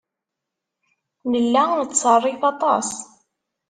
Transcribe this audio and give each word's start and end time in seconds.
Nella 1.31 1.63
nettṣerrif 1.79 2.41
aṭas. 2.51 2.89